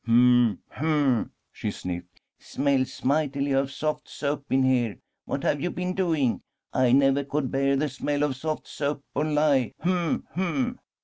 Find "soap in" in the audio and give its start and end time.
4.09-4.63